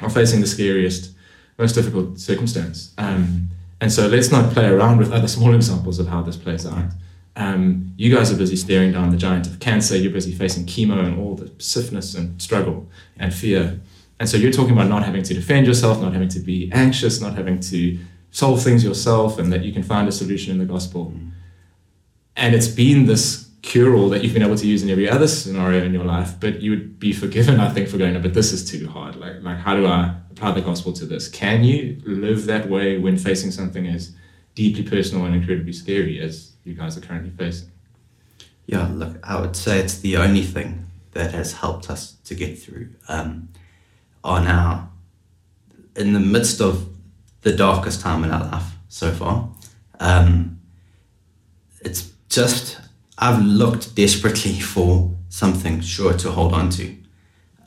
[0.01, 1.15] are facing the scariest,
[1.59, 2.93] most difficult circumstance.
[2.99, 3.49] Um,
[3.81, 6.91] and so let's not play around with other small examples of how this plays out.
[7.37, 9.97] Um, you guys are busy staring down the giant of cancer.
[9.97, 13.79] You're busy facing chemo and all the stiffness and struggle and fear.
[14.19, 17.21] And so you're talking about not having to defend yourself, not having to be anxious,
[17.21, 17.99] not having to
[18.31, 21.13] solve things yourself, and that you can find a solution in the gospel.
[22.37, 25.27] And it's been this cure all that you've been able to use in every other
[25.27, 28.53] scenario in your life, but you would be forgiven, I think, for going, but this
[28.53, 29.17] is too hard.
[29.17, 31.29] Like, like how do I apply the gospel to this?
[31.29, 34.15] Can you live that way when facing something as
[34.55, 37.71] deeply personal and incredibly scary as you guys are currently facing?
[38.67, 42.59] Yeah, look, I would say it's the only thing that has helped us to get
[42.59, 42.91] through.
[43.09, 43.49] Um,
[44.23, 44.89] on our,
[45.95, 46.89] in the midst of
[47.43, 49.49] the darkest time in our life so far,
[50.01, 50.61] um,
[51.81, 52.81] it's just
[53.19, 56.97] I've looked desperately for something sure to hold on to.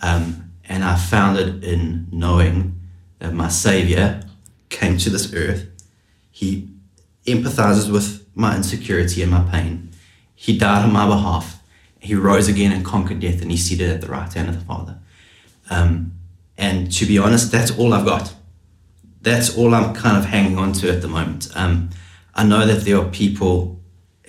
[0.01, 2.79] Um, and I found it in knowing
[3.19, 4.21] that my Savior
[4.69, 5.65] came to this earth.
[6.31, 6.69] He
[7.25, 9.91] empathizes with my insecurity and my pain.
[10.35, 11.62] He died on my behalf.
[11.99, 14.65] He rose again and conquered death, and he's seated at the right hand of the
[14.65, 14.99] Father.
[15.69, 16.13] Um,
[16.57, 18.33] and to be honest, that's all I've got.
[19.21, 21.49] That's all I'm kind of hanging on to at the moment.
[21.55, 21.89] Um,
[22.35, 23.81] I know that there are people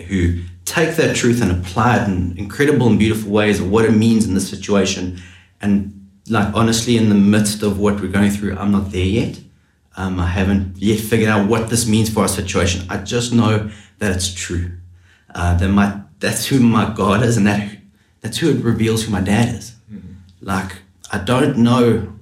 [0.09, 3.91] who take that truth and apply it in incredible and beautiful ways of what it
[3.91, 5.21] means in this situation.
[5.61, 9.41] And like honestly, in the midst of what we're going through, I'm not there yet.
[9.97, 12.87] Um, I haven't yet figured out what this means for our situation.
[12.89, 14.71] I just know that it's true.
[15.35, 17.79] Uh, that my that's who my God is, and that
[18.21, 19.73] that's who it reveals who my dad is.
[19.93, 20.13] Mm-hmm.
[20.41, 22.13] Like I don't know.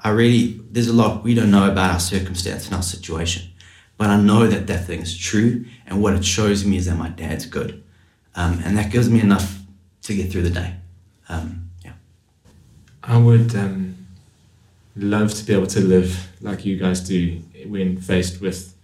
[0.00, 3.44] I really there's a lot we don't know about our circumstance and our situation.
[3.98, 6.96] But I know that that thing is true, and what it shows me is that
[6.96, 7.82] my dad's good,
[8.34, 9.60] um, and that gives me enough
[10.02, 10.74] to get through the day.
[11.28, 11.92] Um, yeah.
[13.02, 14.06] I would um,
[14.94, 18.74] love to be able to live like you guys do when faced with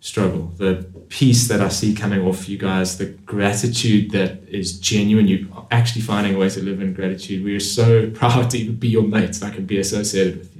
[0.00, 0.52] struggle.
[0.56, 5.28] The peace that I see coming off you guys, the gratitude that is genuine.
[5.28, 7.44] You actually finding a way to live in gratitude.
[7.44, 9.42] We are so proud to even be your mates.
[9.42, 10.51] I can be associated with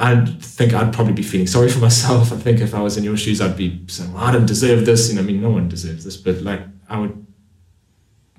[0.00, 0.06] you.
[0.06, 2.32] I think I'd probably be feeling sorry for myself.
[2.32, 4.86] I think if I was in your shoes, I'd be saying, well, I don't deserve
[4.86, 5.08] this.
[5.08, 7.26] You know, I mean, no one deserves this, but like, I would,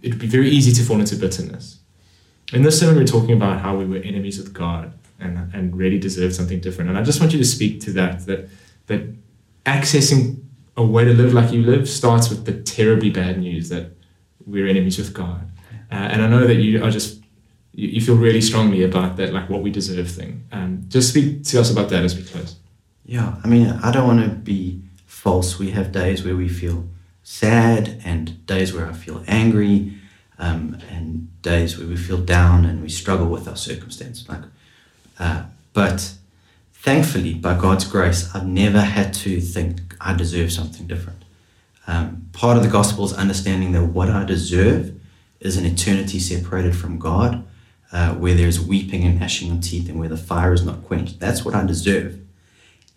[0.01, 1.79] it'd be very easy to fall into bitterness.
[2.53, 5.99] In this sermon, we're talking about how we were enemies with God and, and really
[5.99, 6.89] deserved something different.
[6.89, 8.49] And I just want you to speak to that, that,
[8.85, 9.01] that
[9.65, 10.43] accessing
[10.77, 13.91] a way to live like you live starts with the terribly bad news that
[14.45, 15.49] we're enemies with God.
[15.91, 17.21] Uh, and I know that you are just
[17.77, 20.43] you, you, feel really strongly about that, like what we deserve thing.
[20.51, 22.55] Um, just speak to us about that as we close.
[23.05, 25.57] Yeah, I mean, I don't want to be false.
[25.57, 26.85] We have days where we feel
[27.23, 29.93] sad, and days where I feel angry,
[30.39, 34.27] um, and days where we feel down and we struggle with our circumstance.
[34.27, 34.41] Like,
[35.19, 36.13] uh, but
[36.73, 41.23] thankfully, by God's grace, I've never had to think I deserve something different.
[41.87, 44.99] Um, part of the gospel is understanding that what I deserve
[45.39, 47.45] is an eternity separated from God,
[47.91, 51.19] uh, where there's weeping and gnashing of teeth and where the fire is not quenched.
[51.19, 52.19] That's what I deserve.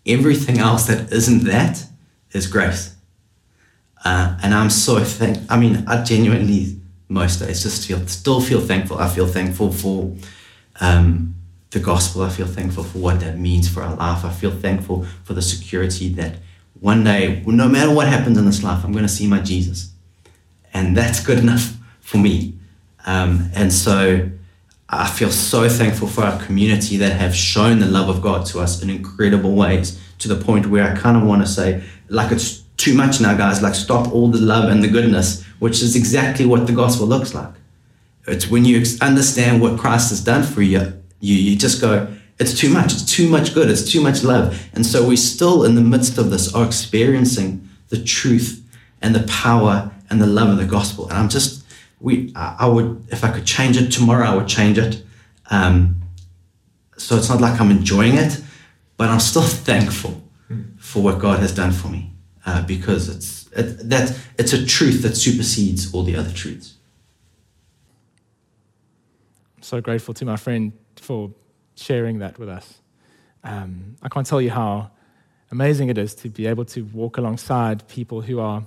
[0.05, 1.85] Everything else that isn't that
[2.31, 2.95] is grace.
[4.03, 5.39] Uh, and I'm so thank.
[5.49, 6.77] I mean, I genuinely
[7.07, 8.97] most days just feel still feel thankful.
[8.97, 10.15] I feel thankful for
[10.79, 11.35] um,
[11.69, 12.23] the gospel.
[12.23, 14.25] I feel thankful for what that means for our life.
[14.25, 16.37] I feel thankful for the security that
[16.79, 19.91] one day, no matter what happens in this life, I'm going to see my Jesus,
[20.73, 22.55] and that's good enough for me.
[23.05, 24.29] Um, and so
[24.93, 28.59] I feel so thankful for our community that have shown the love of God to
[28.59, 32.31] us in incredible ways to the point where I kind of want to say, like,
[32.33, 33.61] it's too much now, guys.
[33.61, 37.33] Like, stop all the love and the goodness, which is exactly what the gospel looks
[37.33, 37.53] like.
[38.27, 42.57] It's when you understand what Christ has done for you, you, you just go, it's
[42.57, 42.91] too much.
[42.91, 43.69] It's too much good.
[43.69, 44.61] It's too much love.
[44.73, 48.61] And so we still, in the midst of this, are experiencing the truth
[49.01, 51.07] and the power and the love of the gospel.
[51.07, 51.60] And I'm just,
[52.01, 55.03] we I would if I could change it tomorrow, I would change it.
[55.49, 56.01] Um,
[56.97, 58.41] so it's not like I'm enjoying it,
[58.97, 60.21] but I'm still thankful
[60.77, 62.11] for what God has done for me
[62.45, 66.75] uh, because it's it, that it's a truth that supersedes all the other truths.
[69.57, 71.31] I'm so grateful to my friend for
[71.75, 72.81] sharing that with us.
[73.43, 74.91] Um, I can't tell you how
[75.51, 78.63] amazing it is to be able to walk alongside people who are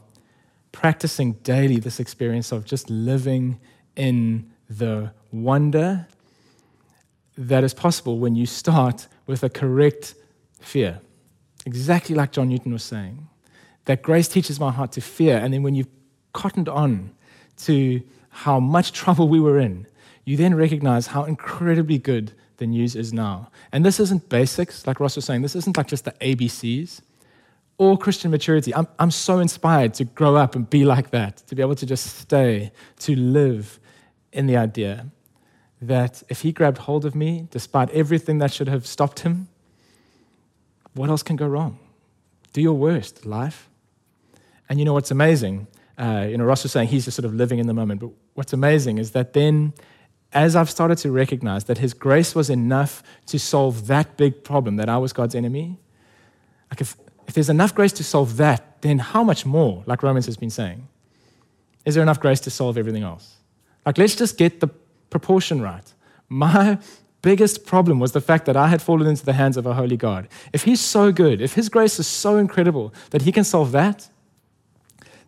[0.74, 3.60] practicing daily this experience of just living
[3.94, 6.06] in the wonder
[7.38, 10.14] that is possible when you start with a correct
[10.60, 11.00] fear.
[11.64, 13.28] Exactly like John Newton was saying.
[13.84, 15.38] That grace teaches my heart to fear.
[15.38, 15.88] And then when you've
[16.32, 17.12] cottoned on
[17.58, 19.86] to how much trouble we were in,
[20.24, 23.50] you then recognize how incredibly good the news is now.
[23.70, 27.00] And this isn't basics, like Ross was saying, this isn't like just the ABCs
[27.78, 28.74] or Christian maturity.
[28.74, 31.86] I'm, I'm so inspired to grow up and be like that, to be able to
[31.86, 33.80] just stay, to live
[34.32, 35.06] in the idea
[35.80, 39.48] that if he grabbed hold of me, despite everything that should have stopped him,
[40.94, 41.78] what else can go wrong?
[42.52, 43.68] Do your worst, life.
[44.68, 45.66] And you know what's amazing?
[45.98, 48.10] Uh, you know, Ross was saying he's just sort of living in the moment, but
[48.34, 49.74] what's amazing is that then,
[50.32, 54.76] as I've started to recognize that his grace was enough to solve that big problem
[54.76, 55.78] that I was God's enemy,
[56.70, 60.26] like if, if there's enough grace to solve that, then how much more, like Romans
[60.26, 60.86] has been saying?
[61.84, 63.36] Is there enough grace to solve everything else?
[63.84, 64.68] Like, let's just get the
[65.10, 65.92] proportion right.
[66.28, 66.78] My
[67.22, 69.96] biggest problem was the fact that I had fallen into the hands of a holy
[69.96, 70.28] God.
[70.52, 74.08] If He's so good, if His grace is so incredible that He can solve that,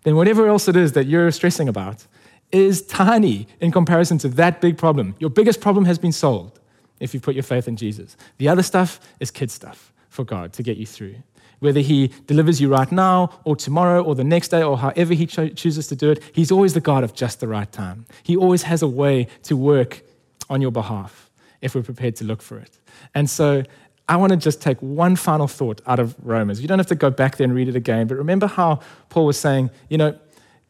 [0.03, 2.07] then whatever else it is that you're stressing about
[2.53, 5.17] is tiny in comparison to that big problem.
[5.19, 6.61] Your biggest problem has been solved
[7.01, 8.17] if you put your faith in Jesus.
[8.39, 11.17] The other stuff is kid stuff for God to get you through
[11.61, 15.27] whether he delivers you right now or tomorrow or the next day or however he
[15.27, 18.07] cho- chooses to do it, he's always the God of just the right time.
[18.23, 20.03] He always has a way to work
[20.49, 22.79] on your behalf if we're prepared to look for it.
[23.15, 23.63] And so
[24.09, 26.61] I want to just take one final thought out of Romans.
[26.61, 29.27] You don't have to go back there and read it again, but remember how Paul
[29.27, 30.17] was saying, you know,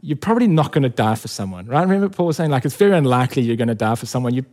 [0.00, 1.82] you're probably not going to die for someone, right?
[1.82, 4.34] Remember Paul was saying, like, it's very unlikely you're going to die for someone.
[4.34, 4.44] You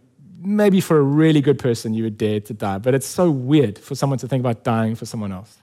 [0.42, 3.80] maybe for a really good person you would dare to die, but it's so weird
[3.80, 5.58] for someone to think about dying for someone else.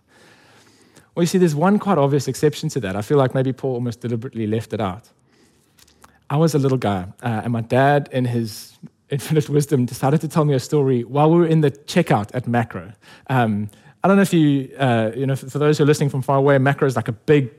[1.14, 2.96] Well, you see, there's one quite obvious exception to that.
[2.96, 5.08] I feel like maybe Paul almost deliberately left it out.
[6.28, 8.78] I was a little guy, uh, and my dad, in his
[9.10, 12.44] infinite wisdom, decided to tell me a story while we were in the checkout at
[12.44, 12.94] Makro.
[13.28, 13.68] Um,
[14.02, 16.38] I don't know if you, uh, you know, for those who are listening from far
[16.38, 17.50] away, Makro is like a big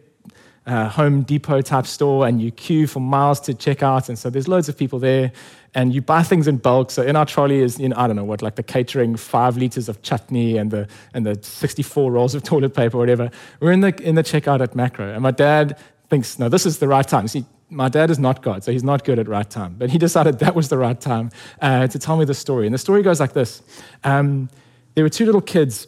[0.65, 4.09] uh, Home Depot type store, and you queue for miles to check out.
[4.09, 5.31] And so there's loads of people there,
[5.73, 6.91] and you buy things in bulk.
[6.91, 9.57] So in our trolley is, you know, I don't know what, like the catering five
[9.57, 13.31] liters of chutney and the and the 64 rolls of toilet paper, whatever.
[13.59, 15.77] We're in the in the checkout at Makro, and my dad
[16.09, 17.27] thinks, no, this is the right time.
[17.27, 19.75] See, my dad is not God, so he's not good at right time.
[19.77, 22.67] But he decided that was the right time uh, to tell me the story.
[22.67, 23.61] And the story goes like this:
[24.03, 24.49] um,
[24.95, 25.87] There were two little kids,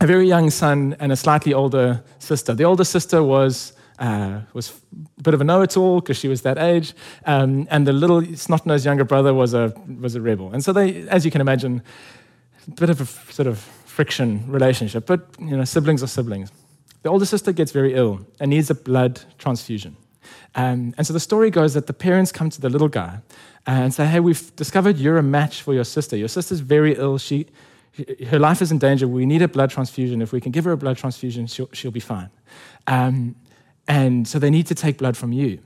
[0.00, 2.54] a very young son and a slightly older sister.
[2.54, 4.72] The older sister was uh, was
[5.18, 6.94] a bit of a know-it-all because she was that age,
[7.26, 10.52] um, and the little snot-nosed younger brother was a was a rebel.
[10.52, 11.82] And so they, as you can imagine,
[12.66, 15.06] a bit of a sort of friction relationship.
[15.06, 16.50] But you know, siblings are siblings.
[17.02, 19.96] the older sister gets very ill and needs a blood transfusion.
[20.54, 23.20] Um, and so the story goes that the parents come to the little guy
[23.66, 26.16] and say, Hey, we've discovered you're a match for your sister.
[26.16, 27.18] Your sister's very ill.
[27.18, 27.46] She,
[28.28, 29.08] her life is in danger.
[29.08, 30.22] We need a blood transfusion.
[30.22, 32.30] If we can give her a blood transfusion, she'll, she'll be fine.
[32.86, 33.36] Um,
[33.88, 35.58] and so they need to take blood from you.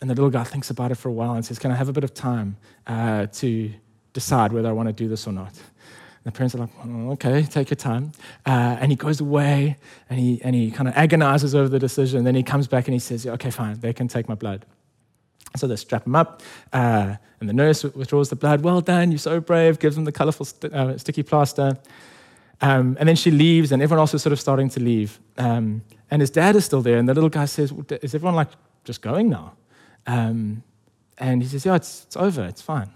[0.00, 1.88] And the little guy thinks about it for a while and says, Can I have
[1.88, 3.72] a bit of time uh, to
[4.12, 5.48] decide whether I want to do this or not?
[5.48, 8.12] And the parents are like, Okay, take your time.
[8.44, 9.76] Uh, and he goes away
[10.10, 12.18] and he, and he kind of agonizes over the decision.
[12.18, 14.34] And then he comes back and he says, yeah, Okay, fine, they can take my
[14.34, 14.66] blood.
[15.56, 16.42] So they strap him up,
[16.74, 18.62] uh, and the nurse withdraws the blood.
[18.62, 21.78] Well done, you're so brave, gives him the colorful st- uh, sticky plaster.
[22.60, 25.20] Um, and then she leaves, and everyone else is sort of starting to leave.
[25.36, 28.34] Um, and his dad is still there, and the little guy says, well, Is everyone
[28.34, 28.48] like
[28.84, 29.54] just going now?
[30.06, 30.62] Um,
[31.18, 32.90] and he says, Yeah, it's, it's over, it's fine.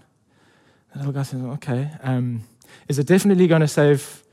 [0.93, 1.89] The little guy says, Okay.
[2.01, 2.43] Um,
[2.87, 4.23] is it definitely going to save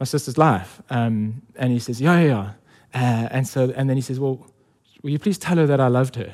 [0.00, 0.80] my sister's life?
[0.90, 2.52] Um, and he says, Yeah, yeah, yeah.
[2.94, 4.46] Uh, and, so, and then he says, Well,
[5.02, 6.32] will you please tell her that I loved her?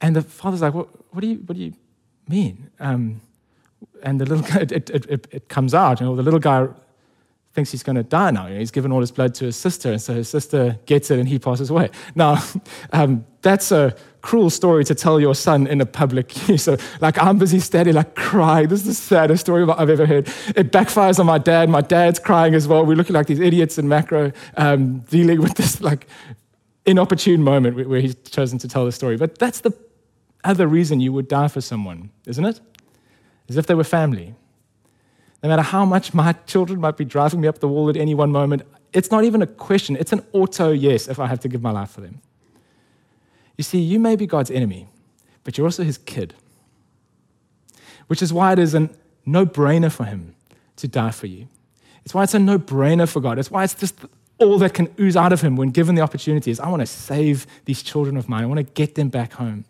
[0.00, 1.74] And the father's like, What, what, do, you, what do you
[2.28, 2.70] mean?
[2.80, 3.20] Um,
[4.02, 6.68] and the little guy, it, it, it, it, comes out, you know, the little guy
[7.52, 8.46] thinks he's going to die now.
[8.46, 11.28] He's given all his blood to his sister, and so his sister gets it and
[11.28, 11.90] he passes away.
[12.14, 12.42] Now,
[12.92, 16.32] um, that's a cruel story to tell your son in a public.
[16.60, 18.68] So, like, I'm busy standing, like, crying.
[18.68, 20.28] This is the saddest story I've ever heard.
[20.56, 21.70] It backfires on my dad.
[21.70, 22.84] My dad's crying as well.
[22.84, 26.06] We're looking like these idiots in Makro, um, dealing with this, like,
[26.84, 29.16] inopportune moment where he's chosen to tell the story.
[29.16, 29.72] But that's the
[30.44, 32.60] other reason you would die for someone, isn't it?
[33.48, 34.34] As if they were family.
[35.42, 38.14] No matter how much my children might be driving me up the wall at any
[38.14, 38.62] one moment,
[38.92, 39.96] it's not even a question.
[39.96, 42.20] It's an auto yes if I have to give my life for them.
[43.56, 44.88] You see, you may be God's enemy,
[45.44, 46.34] but you're also his kid,
[48.06, 48.90] which is why it is a
[49.24, 50.34] no brainer for him
[50.76, 51.48] to die for you.
[52.04, 53.38] It's why it's a no brainer for God.
[53.38, 53.94] It's why it's just
[54.38, 56.86] all that can ooze out of him when given the opportunity is I want to
[56.86, 59.64] save these children of mine, I want to get them back home.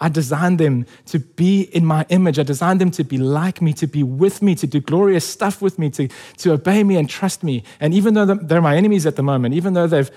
[0.00, 2.38] I designed them to be in my image.
[2.38, 5.60] I designed them to be like me, to be with me, to do glorious stuff
[5.60, 7.62] with me, to, to obey me and trust me.
[7.80, 10.10] And even though they're my enemies at the moment, even though they've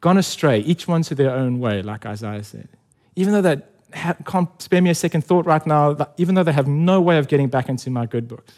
[0.00, 2.68] gone astray, each one to their own way, like Isaiah said,
[3.16, 3.62] even though they
[4.26, 7.26] can't spare me a second thought right now, even though they have no way of
[7.26, 8.54] getting back into my good books.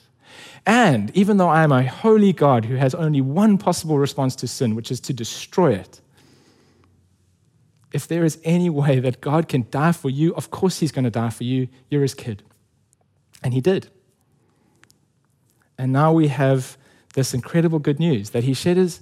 [0.67, 4.49] And even though I am a holy God who has only one possible response to
[4.49, 6.01] sin, which is to destroy it,
[7.97, 11.07] if there is any way that God can die for you, of course He's going
[11.07, 11.67] to die for you.
[11.89, 12.43] You're His kid.
[13.43, 13.89] And He did.
[15.79, 16.77] And now we have
[17.15, 19.01] this incredible good news that He shed His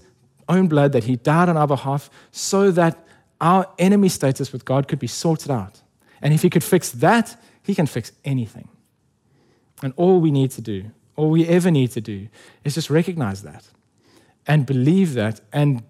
[0.48, 3.04] own blood, that He died on our behalf, so that
[3.40, 5.82] our enemy status with God could be sorted out.
[6.22, 8.68] And if He could fix that, He can fix anything.
[9.82, 12.28] And all we need to do, all we ever need to do,
[12.62, 13.64] is just recognize that
[14.46, 15.82] and believe that and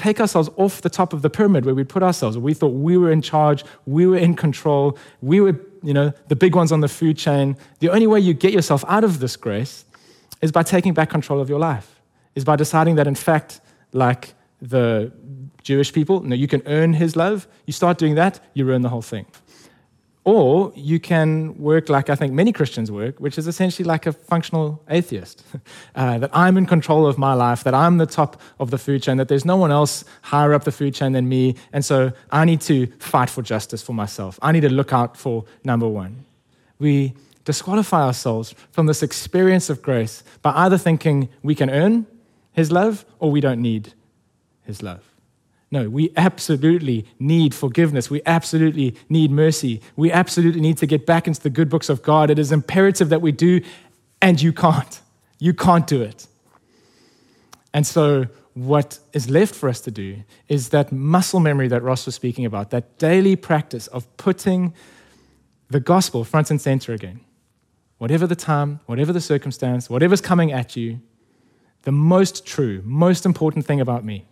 [0.00, 2.38] take ourselves off the top of the pyramid where we put ourselves.
[2.38, 6.36] We thought we were in charge, we were in control, we were, you know, the
[6.36, 7.56] big ones on the food chain.
[7.80, 9.84] The only way you get yourself out of this grace
[10.40, 12.00] is by taking back control of your life,
[12.34, 13.60] is by deciding that, in fact,
[13.92, 15.12] like the
[15.62, 17.46] Jewish people, no, you can earn his love.
[17.66, 19.26] You start doing that, you ruin the whole thing.
[20.30, 24.12] Or you can work like I think many Christians work, which is essentially like a
[24.12, 25.42] functional atheist.
[25.96, 29.02] Uh, that I'm in control of my life, that I'm the top of the food
[29.02, 31.56] chain, that there's no one else higher up the food chain than me.
[31.72, 34.38] And so I need to fight for justice for myself.
[34.40, 36.24] I need to look out for number one.
[36.78, 37.14] We
[37.44, 42.06] disqualify ourselves from this experience of grace by either thinking we can earn
[42.52, 43.94] his love or we don't need
[44.62, 45.09] his love.
[45.72, 48.10] No, we absolutely need forgiveness.
[48.10, 49.80] We absolutely need mercy.
[49.94, 52.28] We absolutely need to get back into the good books of God.
[52.28, 53.60] It is imperative that we do,
[54.20, 55.00] and you can't.
[55.38, 56.26] You can't do it.
[57.72, 62.04] And so, what is left for us to do is that muscle memory that Ross
[62.04, 64.74] was speaking about, that daily practice of putting
[65.68, 67.20] the gospel front and center again.
[67.98, 71.00] Whatever the time, whatever the circumstance, whatever's coming at you,
[71.82, 74.26] the most true, most important thing about me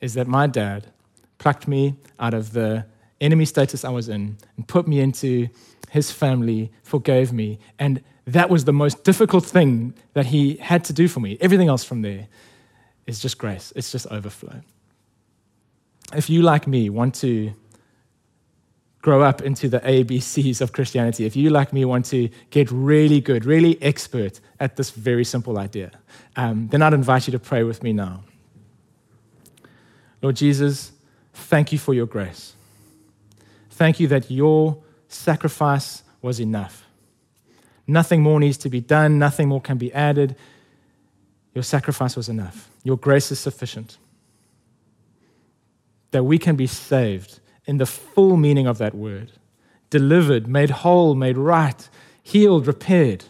[0.00, 0.86] is that my dad
[1.38, 2.86] plucked me out of the
[3.20, 5.48] enemy status I was in and put me into
[5.90, 7.58] his family, forgave me.
[7.78, 11.36] And that was the most difficult thing that he had to do for me.
[11.40, 12.28] Everything else from there
[13.06, 14.60] is just grace, it's just overflow.
[16.14, 17.52] If you, like me, want to
[19.02, 23.20] grow up into the ABCs of Christianity, if you, like me, want to get really
[23.20, 25.90] good, really expert at this very simple idea,
[26.36, 28.22] um, then I'd invite you to pray with me now.
[30.22, 30.92] Lord Jesus,
[31.32, 32.54] thank you for your grace.
[33.70, 36.84] Thank you that your sacrifice was enough.
[37.86, 40.36] Nothing more needs to be done, nothing more can be added.
[41.54, 42.70] Your sacrifice was enough.
[42.84, 43.98] Your grace is sufficient.
[46.10, 49.32] that we can be saved in the full meaning of that word
[49.90, 51.88] delivered, made whole, made right,
[52.22, 53.24] healed, repaired.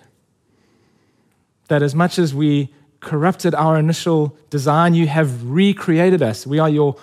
[1.68, 6.46] That as much as we corrupted our initial design, you have recreated us.
[6.46, 6.96] We are your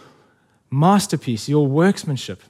[0.69, 2.41] masterpiece, your workmanship,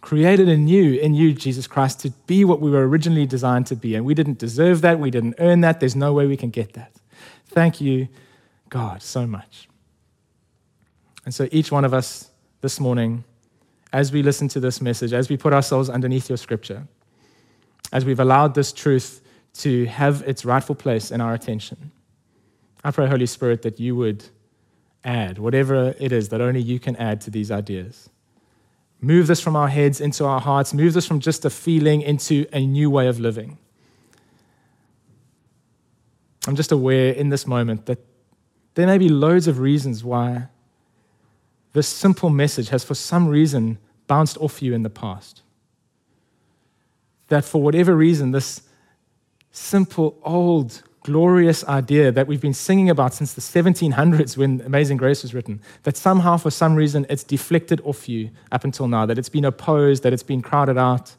[0.00, 3.94] created anew in you, Jesus Christ, to be what we were originally designed to be.
[3.94, 4.98] And we didn't deserve that.
[4.98, 5.80] We didn't earn that.
[5.80, 6.92] There's no way we can get that.
[7.46, 8.08] Thank you,
[8.68, 9.68] God, so much.
[11.24, 12.30] And so each one of us
[12.60, 13.24] this morning,
[13.92, 16.86] as we listen to this message, as we put ourselves underneath your scripture,
[17.92, 19.20] as we've allowed this truth
[19.54, 21.90] to have its rightful place in our attention,
[22.84, 24.24] I pray, Holy Spirit, that you would
[25.04, 28.08] add whatever it is that only you can add to these ideas.
[29.00, 32.46] Move this from our heads into our hearts, move this from just a feeling into
[32.52, 33.58] a new way of living.
[36.46, 37.98] I'm just aware in this moment that
[38.74, 40.48] there may be loads of reasons why
[41.72, 45.42] this simple message has, for some reason, bounced off you in the past.
[47.28, 48.62] That for whatever reason, this
[49.50, 55.22] simple, old, glorious idea that we've been singing about since the 1700s when Amazing Grace
[55.22, 59.16] was written, that somehow, for some reason, it's deflected off you up until now, that
[59.16, 61.16] it's been opposed, that it's been crowded out.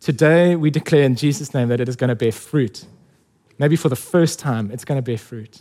[0.00, 2.86] Today, we declare in Jesus' name that it is going to bear fruit.
[3.58, 5.60] Maybe for the first time, it's going to bear fruit.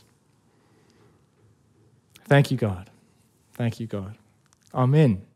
[2.26, 2.90] Thank you, God.
[3.56, 4.16] Thank you, God.
[4.74, 5.27] Amen.